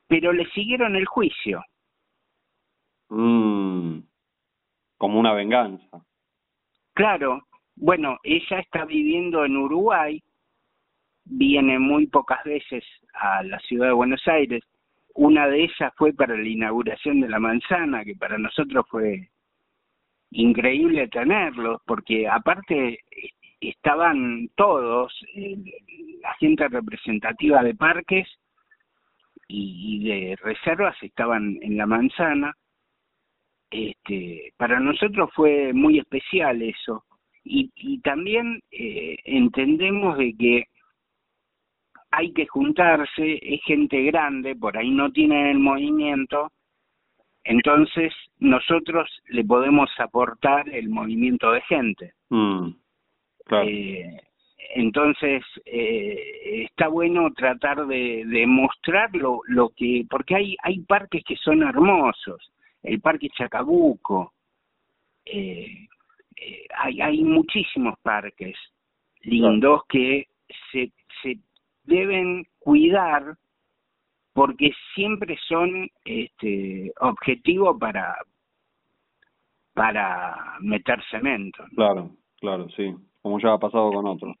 pero 0.06 0.32
le 0.32 0.46
siguieron 0.50 0.96
el 0.96 1.06
juicio. 1.06 1.62
Mm, 3.10 4.00
como 4.98 5.20
una 5.20 5.32
venganza. 5.32 6.04
Claro, 6.94 7.46
bueno, 7.76 8.18
ella 8.22 8.58
está 8.58 8.84
viviendo 8.84 9.44
en 9.44 9.56
Uruguay, 9.56 10.22
viene 11.24 11.78
muy 11.78 12.06
pocas 12.06 12.42
veces 12.44 12.84
a 13.14 13.42
la 13.44 13.58
ciudad 13.60 13.88
de 13.88 13.92
Buenos 13.92 14.26
Aires. 14.26 14.62
Una 15.14 15.46
de 15.46 15.64
ellas 15.64 15.92
fue 15.96 16.12
para 16.12 16.36
la 16.36 16.48
inauguración 16.48 17.20
de 17.20 17.28
la 17.28 17.38
manzana, 17.38 18.04
que 18.04 18.14
para 18.14 18.36
nosotros 18.38 18.84
fue 18.90 19.30
increíble 20.30 21.08
tenerlos, 21.08 21.80
porque 21.86 22.28
aparte 22.28 23.00
estaban 23.60 24.48
todos, 24.54 25.12
la 26.22 26.34
gente 26.34 26.68
representativa 26.68 27.62
de 27.62 27.74
parques 27.74 28.28
y 29.48 30.04
de 30.04 30.36
reservas 30.36 30.96
estaban 31.02 31.58
en 31.62 31.76
la 31.76 31.86
manzana 31.86 32.54
este, 33.70 34.52
para 34.56 34.80
nosotros 34.80 35.30
fue 35.34 35.72
muy 35.72 35.98
especial 35.98 36.62
eso. 36.62 37.04
Y, 37.44 37.70
y 37.76 38.00
también 38.00 38.60
eh, 38.70 39.16
entendemos 39.24 40.18
de 40.18 40.34
que 40.38 40.64
hay 42.10 42.32
que 42.32 42.46
juntarse, 42.46 43.38
es 43.42 43.62
gente 43.64 44.02
grande, 44.04 44.56
por 44.56 44.76
ahí 44.76 44.90
no 44.90 45.10
tienen 45.12 45.46
el 45.46 45.58
movimiento, 45.58 46.50
entonces 47.44 48.12
nosotros 48.38 49.08
le 49.28 49.44
podemos 49.44 49.90
aportar 49.98 50.68
el 50.68 50.88
movimiento 50.88 51.52
de 51.52 51.60
gente. 51.62 52.12
Mm, 52.30 52.70
eh, 53.62 54.20
entonces 54.74 55.42
eh, 55.64 56.64
está 56.70 56.88
bueno 56.88 57.30
tratar 57.32 57.86
de, 57.86 58.24
de 58.26 58.46
mostrar 58.46 59.14
lo, 59.14 59.40
lo 59.46 59.70
que, 59.70 60.04
porque 60.10 60.34
hay, 60.34 60.56
hay 60.62 60.80
parques 60.80 61.24
que 61.24 61.36
son 61.36 61.62
hermosos, 61.62 62.52
el 62.82 63.00
Parque 63.00 63.28
Chacabuco, 63.30 64.32
eh, 65.24 65.88
eh, 66.36 66.66
hay, 66.76 67.00
hay 67.00 67.22
muchísimos 67.24 67.98
parques 68.00 68.56
lindos 69.22 69.82
que 69.88 70.28
se, 70.70 70.92
se 71.22 71.38
deben 71.84 72.46
cuidar 72.58 73.36
porque 74.32 74.70
siempre 74.94 75.36
son 75.48 75.88
este 76.04 76.92
objetivo 77.00 77.76
para 77.78 78.16
para 79.74 80.56
meter 80.60 81.00
cemento. 81.08 81.64
Claro, 81.76 82.10
claro, 82.40 82.68
sí, 82.70 82.94
como 83.22 83.38
ya 83.38 83.52
ha 83.52 83.58
pasado 83.58 83.92
con 83.92 84.06
otros. 84.06 84.36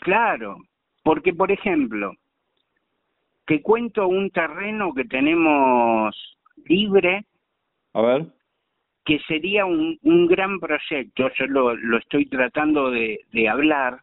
Claro, 0.00 0.58
porque 1.02 1.32
por 1.32 1.50
ejemplo, 1.50 2.12
te 3.46 3.62
cuento 3.62 4.06
un 4.06 4.30
terreno 4.30 4.94
que 4.94 5.04
tenemos 5.04 6.14
libre 6.66 7.26
a 7.92 8.02
ver. 8.02 8.26
Que 9.04 9.18
sería 9.26 9.64
un, 9.64 9.98
un 10.02 10.26
gran 10.26 10.60
proyecto, 10.60 11.30
yo 11.38 11.46
lo, 11.46 11.74
lo 11.74 11.98
estoy 11.98 12.26
tratando 12.26 12.90
de, 12.90 13.20
de 13.32 13.48
hablar. 13.48 14.00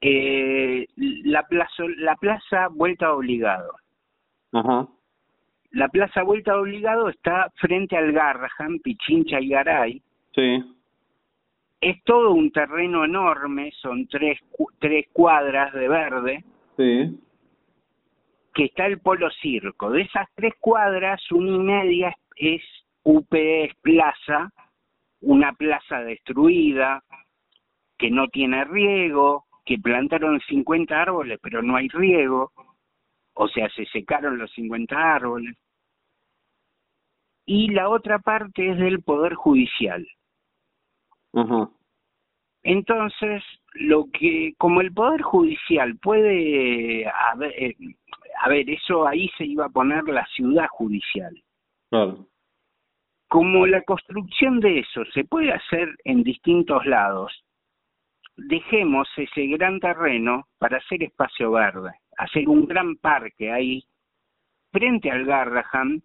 Eh, 0.00 0.86
la, 0.96 1.42
plaza, 1.44 1.84
la 1.98 2.16
plaza 2.16 2.68
Vuelta 2.68 3.12
Obligado. 3.12 3.74
Ajá. 4.52 4.88
La 5.70 5.88
plaza 5.88 6.22
Vuelta 6.22 6.56
Obligado 6.58 7.08
está 7.08 7.50
frente 7.56 7.96
al 7.96 8.12
Garrahan, 8.12 8.78
Pichincha 8.80 9.40
y 9.40 9.48
Garay. 9.48 10.02
Sí. 10.34 10.62
Es 11.80 12.02
todo 12.04 12.32
un 12.32 12.50
terreno 12.50 13.04
enorme, 13.04 13.72
son 13.82 14.06
tres, 14.06 14.38
tres 14.78 15.06
cuadras 15.12 15.72
de 15.74 15.88
verde. 15.88 16.44
Sí 16.76 17.18
que 18.54 18.66
está 18.66 18.86
el 18.86 19.00
Polo 19.00 19.28
Circo. 19.42 19.90
De 19.90 20.02
esas 20.02 20.28
tres 20.34 20.54
cuadras, 20.60 21.20
una 21.32 21.50
y 21.50 21.58
media 21.58 22.16
es 22.36 22.62
UPS 23.02 23.74
Plaza, 23.82 24.50
una 25.20 25.52
plaza 25.52 26.00
destruida, 26.00 27.02
que 27.98 28.10
no 28.10 28.28
tiene 28.28 28.64
riego, 28.64 29.44
que 29.64 29.78
plantaron 29.78 30.40
50 30.40 31.00
árboles 31.00 31.38
pero 31.42 31.62
no 31.62 31.76
hay 31.76 31.88
riego, 31.88 32.52
o 33.34 33.48
sea, 33.48 33.68
se 33.70 33.86
secaron 33.86 34.38
los 34.38 34.52
50 34.52 34.96
árboles. 34.96 35.56
Y 37.46 37.68
la 37.70 37.88
otra 37.88 38.18
parte 38.20 38.70
es 38.70 38.78
del 38.78 39.02
Poder 39.02 39.34
Judicial. 39.34 40.06
Entonces, 42.62 43.42
lo 43.72 44.06
que, 44.10 44.54
como 44.56 44.80
el 44.80 44.92
Poder 44.92 45.20
Judicial 45.22 45.98
puede 45.98 47.06
haber, 47.06 47.52
eh, 47.62 47.76
a 48.40 48.48
ver, 48.48 48.68
eso 48.70 49.06
ahí 49.06 49.28
se 49.36 49.44
iba 49.44 49.66
a 49.66 49.70
poner 49.70 50.04
la 50.04 50.26
ciudad 50.26 50.66
judicial. 50.68 51.34
Claro. 51.90 52.26
Como 53.28 53.66
la 53.66 53.82
construcción 53.82 54.60
de 54.60 54.80
eso 54.80 55.04
se 55.12 55.24
puede 55.24 55.52
hacer 55.52 55.88
en 56.04 56.22
distintos 56.22 56.84
lados, 56.86 57.44
dejemos 58.36 59.08
ese 59.16 59.46
gran 59.46 59.80
terreno 59.80 60.46
para 60.58 60.78
hacer 60.78 61.02
espacio 61.02 61.52
verde. 61.52 61.92
hacer 62.16 62.48
un 62.48 62.66
gran 62.66 62.96
parque 62.96 63.50
ahí, 63.50 63.82
frente 64.70 65.10
al 65.10 65.24
Garrahan, 65.24 66.02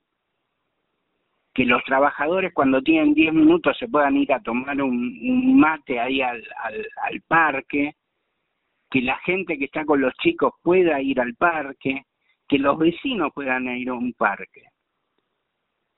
que 1.53 1.65
los 1.65 1.83
trabajadores 1.83 2.53
cuando 2.53 2.81
tienen 2.81 3.13
10 3.13 3.33
minutos 3.33 3.77
se 3.77 3.87
puedan 3.87 4.15
ir 4.17 4.31
a 4.31 4.41
tomar 4.41 4.81
un, 4.81 5.59
mate 5.59 5.99
ahí 5.99 6.21
al, 6.21 6.43
al, 6.63 7.21
parque, 7.27 7.95
que 8.89 9.01
la 9.01 9.17
gente 9.19 9.57
que 9.57 9.65
está 9.65 9.85
con 9.85 10.01
los 10.01 10.13
chicos 10.15 10.53
pueda 10.63 11.01
ir 11.01 11.19
al 11.19 11.35
parque, 11.35 12.05
que 12.49 12.57
los 12.57 12.77
vecinos 12.77 13.31
puedan 13.33 13.67
ir 13.67 13.89
a 13.89 13.93
un 13.93 14.11
parque. 14.13 14.63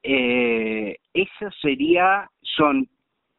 Eh, 0.04 0.98
eso 1.14 1.52
sería, 1.62 2.30
son 2.42 2.88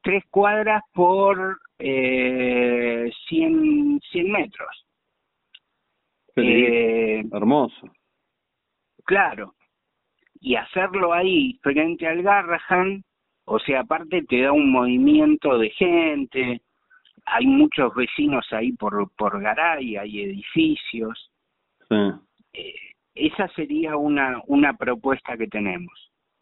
tres 0.03 0.25
cuadras 0.31 0.83
por 0.93 1.59
eh, 1.79 3.13
100, 3.29 4.01
100 4.11 4.33
metros. 4.33 4.87
Eh, 6.37 7.23
hermoso. 7.31 7.93
Claro, 9.05 9.55
y 10.41 10.55
hacerlo 10.55 11.13
ahí 11.13 11.59
frente 11.63 12.07
al 12.07 12.23
Garrahan, 12.23 13.05
o 13.45 13.59
sea, 13.59 13.81
aparte 13.81 14.23
te 14.23 14.41
da 14.41 14.53
un 14.53 14.71
movimiento 14.71 15.59
de 15.59 15.71
gente, 15.71 16.63
hay 17.27 17.47
muchos 17.47 17.95
vecinos 17.95 18.47
ahí 18.53 18.73
por, 18.73 19.11
por 19.17 19.41
Garay, 19.41 19.97
hay 19.97 20.21
edificios. 20.23 21.31
Sí. 21.89 21.97
Eh, 22.55 22.92
esa 23.15 23.49
sería 23.49 23.97
una, 23.97 24.43
una 24.47 24.75
propuesta 24.75 25.37
que 25.37 25.47
tenemos. 25.47 25.93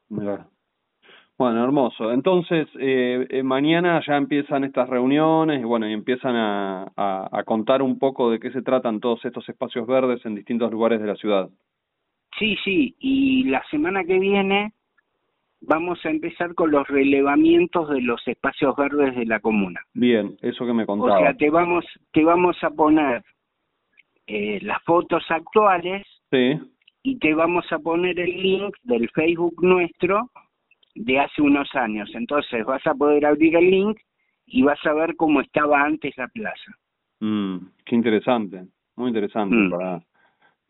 Bueno, 0.08 1.64
hermoso. 1.64 2.12
Entonces, 2.12 2.68
eh, 2.78 3.26
eh, 3.30 3.42
mañana 3.42 4.00
ya 4.06 4.16
empiezan 4.16 4.64
estas 4.64 4.88
reuniones 4.88 5.60
y 5.60 5.64
bueno, 5.64 5.88
y 5.88 5.92
empiezan 5.92 6.36
a, 6.36 6.92
a 6.96 7.42
contar 7.44 7.82
un 7.82 7.98
poco 7.98 8.30
de 8.30 8.38
qué 8.38 8.50
se 8.50 8.62
tratan 8.62 9.00
todos 9.00 9.24
estos 9.24 9.48
espacios 9.48 9.86
verdes 9.86 10.24
en 10.26 10.34
distintos 10.34 10.70
lugares 10.70 11.00
de 11.00 11.06
la 11.06 11.16
ciudad. 11.16 11.48
Sí, 12.38 12.56
sí, 12.64 12.94
y 12.98 13.44
la 13.44 13.62
semana 13.70 14.04
que 14.04 14.18
viene 14.18 14.72
vamos 15.60 16.04
a 16.04 16.10
empezar 16.10 16.54
con 16.54 16.70
los 16.70 16.86
relevamientos 16.88 17.88
de 17.90 18.00
los 18.00 18.26
espacios 18.26 18.74
verdes 18.76 19.14
de 19.14 19.26
la 19.26 19.40
comuna. 19.40 19.80
Bien, 19.92 20.36
eso 20.40 20.64
que 20.66 20.72
me 20.72 20.86
contaba. 20.86 21.18
O 21.18 21.22
sea, 21.22 21.34
te 21.34 21.50
vamos, 21.50 21.84
te 22.12 22.24
vamos 22.24 22.56
a 22.62 22.70
poner 22.70 23.22
eh, 24.26 24.58
las 24.62 24.82
fotos 24.84 25.24
actuales 25.28 26.06
sí. 26.30 26.60
y 27.02 27.18
te 27.18 27.34
vamos 27.34 27.64
a 27.72 27.78
poner 27.78 28.18
el 28.18 28.42
link 28.42 28.74
del 28.82 29.08
Facebook 29.10 29.62
nuestro 29.62 30.30
de 30.94 31.18
hace 31.18 31.42
unos 31.42 31.74
años. 31.74 32.10
Entonces 32.14 32.64
vas 32.64 32.86
a 32.86 32.94
poder 32.94 33.26
abrir 33.26 33.56
el 33.56 33.70
link 33.70 33.98
y 34.46 34.62
vas 34.62 34.84
a 34.84 34.92
ver 34.92 35.16
cómo 35.16 35.40
estaba 35.40 35.82
antes 35.82 36.16
la 36.16 36.28
plaza. 36.28 36.72
Mm, 37.20 37.58
qué 37.84 37.94
interesante, 37.94 38.64
muy 38.96 39.08
interesante 39.08 39.54
mm. 39.54 39.70
para 39.70 40.02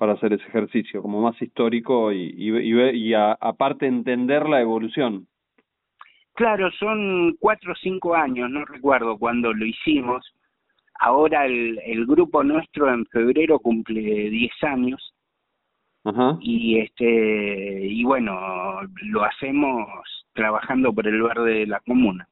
para 0.01 0.14
hacer 0.14 0.33
ese 0.33 0.46
ejercicio, 0.46 1.03
como 1.03 1.20
más 1.20 1.40
histórico 1.42 2.11
y, 2.11 2.33
y, 2.35 3.11
y, 3.11 3.12
aparte 3.12 3.87
entender 3.87 4.49
la 4.49 4.62
evolución. 4.62 5.27
Claro, 6.33 6.70
son 6.70 7.37
cuatro 7.38 7.73
o 7.73 7.77
cinco 7.77 8.14
años, 8.14 8.49
no 8.49 8.64
recuerdo 8.64 9.18
cuándo 9.18 9.53
lo 9.53 9.66
hicimos. 9.66 10.25
Ahora 10.99 11.44
el, 11.44 11.79
el 11.85 12.07
grupo 12.07 12.42
nuestro 12.42 12.90
en 12.90 13.05
febrero 13.05 13.59
cumple 13.59 14.01
diez 14.01 14.53
años. 14.62 15.12
Ajá. 16.05 16.39
Y 16.41 16.79
este 16.79 17.87
y 17.87 18.05
bueno, 18.05 18.81
lo 19.03 19.25
hacemos 19.25 19.87
trabajando 20.33 20.93
por 20.93 21.07
el 21.07 21.23
verde 21.23 21.61
de 21.61 21.67
la 21.67 21.81
comuna, 21.81 22.27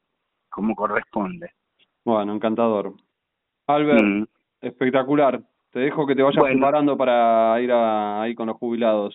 como 0.48 0.74
corresponde. 0.74 1.50
Bueno, 2.04 2.34
encantador. 2.34 2.94
Albert, 3.66 4.02
mm. 4.02 4.24
espectacular. 4.62 5.42
Te 5.70 5.80
dejo 5.80 6.06
que 6.06 6.14
te 6.14 6.22
vayas 6.22 6.42
preparando 6.42 6.96
para 6.96 7.60
ir 7.60 7.70
a, 7.70 8.22
ahí 8.22 8.34
con 8.34 8.46
los 8.46 8.56
jubilados. 8.56 9.14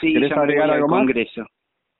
Sí, 0.00 0.14
¿Querés 0.14 0.32
agregar 0.32 0.70
algo 0.70 0.88
más? 0.88 1.00
Congreso. 1.00 1.44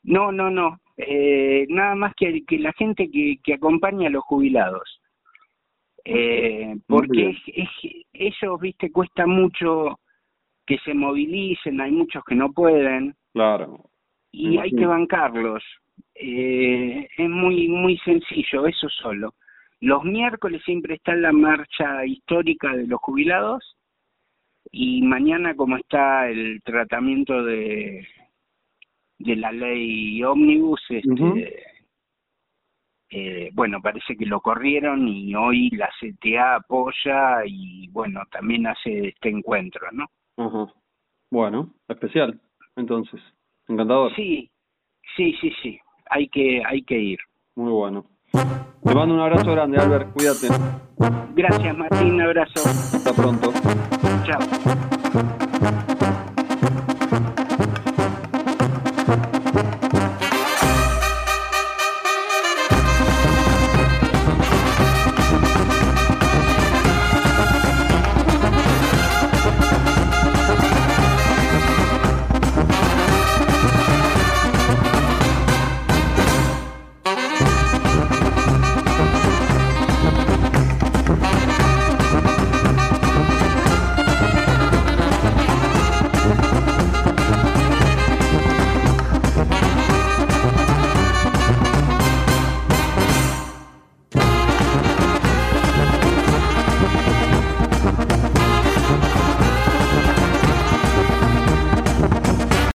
No, 0.02 0.32
no, 0.32 0.50
no. 0.50 0.78
Eh, 0.96 1.66
nada 1.68 1.94
más 1.94 2.14
que, 2.16 2.44
que 2.46 2.58
la 2.58 2.72
gente 2.72 3.10
que, 3.10 3.36
que 3.42 3.54
acompaña 3.54 4.08
a 4.08 4.10
los 4.10 4.24
jubilados. 4.24 5.00
Eh, 6.04 6.76
porque 6.86 7.30
es, 7.46 7.68
ellos, 8.12 8.60
viste, 8.60 8.92
cuesta 8.92 9.26
mucho 9.26 9.98
que 10.66 10.78
se 10.78 10.94
movilicen, 10.94 11.80
hay 11.80 11.92
muchos 11.92 12.24
que 12.24 12.34
no 12.34 12.52
pueden. 12.52 13.14
Claro. 13.32 13.90
Y 14.32 14.58
hay 14.58 14.70
que 14.70 14.86
bancarlos. 14.86 15.62
Eh, 16.14 17.08
es 17.16 17.28
muy, 17.28 17.68
muy 17.68 17.98
sencillo, 17.98 18.66
eso 18.66 18.88
solo. 18.88 19.34
Los 19.80 20.04
miércoles 20.04 20.62
siempre 20.64 20.94
está 20.94 21.14
la 21.14 21.32
marcha 21.32 22.04
histórica 22.06 22.74
de 22.74 22.86
los 22.86 23.00
jubilados 23.00 23.76
y 24.70 25.02
mañana 25.02 25.54
como 25.54 25.76
está 25.76 26.28
el 26.28 26.60
tratamiento 26.64 27.44
de 27.44 28.06
de 29.18 29.36
la 29.36 29.52
ley 29.52 30.22
ómnibus 30.24 30.80
este 30.88 31.62
eh, 33.10 33.50
bueno 33.52 33.80
parece 33.80 34.16
que 34.16 34.26
lo 34.26 34.40
corrieron 34.40 35.06
y 35.06 35.34
hoy 35.34 35.70
la 35.70 35.88
CTA 36.00 36.56
apoya 36.56 37.44
y 37.46 37.88
bueno 37.88 38.22
también 38.30 38.66
hace 38.66 39.08
este 39.08 39.28
encuentro 39.28 39.86
no 39.92 40.06
bueno 41.30 41.74
especial 41.88 42.40
entonces 42.76 43.20
encantador 43.68 44.14
sí 44.14 44.50
sí 45.16 45.34
sí 45.40 45.52
sí 45.62 45.78
hay 46.10 46.28
que 46.28 46.62
hay 46.66 46.82
que 46.82 46.98
ir 46.98 47.18
muy 47.56 47.72
bueno 47.72 48.06
te 48.84 48.94
mando 48.94 49.14
un 49.14 49.20
abrazo 49.20 49.50
grande, 49.52 49.78
Albert. 49.78 50.12
Cuídate. 50.12 50.48
Gracias, 51.34 51.78
Martín. 51.78 52.14
Un 52.14 52.20
abrazo. 52.20 52.68
Hasta 52.68 53.12
pronto. 53.14 53.52
Chao. 54.24 55.38